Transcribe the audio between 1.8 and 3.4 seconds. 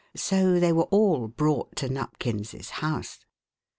Nupkins's house.